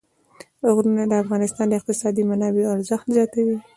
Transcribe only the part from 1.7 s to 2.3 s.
اقتصادي